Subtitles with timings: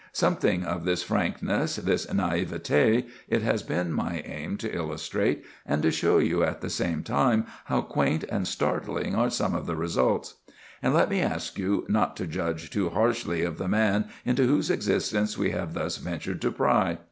[0.13, 5.91] Something of this frankness, this naïveté, it has been my aim to illustrate, and to
[5.91, 10.37] show you at the same time how quaint and startling are some of the results.
[10.81, 14.71] And let me ask you not to judge too harshly of the man into whose
[14.71, 16.97] existence we have thus ventured to pry.